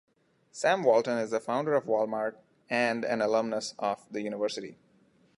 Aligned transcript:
Sam 0.51 0.81
Walton 0.83 1.19
is 1.19 1.29
the 1.29 1.39
founder 1.39 1.75
of 1.75 1.85
Wal-Mart 1.85 2.39
and 2.71 3.05
an 3.05 3.21
alumnus 3.21 3.75
of 3.77 4.03
the 4.11 4.21
University. 4.21 4.75